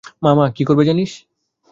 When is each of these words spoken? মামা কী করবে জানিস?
মামা 0.23 0.45
কী 0.55 0.63
করবে 0.65 0.83
জানিস? 0.85 1.11